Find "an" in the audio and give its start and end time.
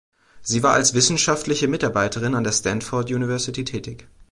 2.33-2.43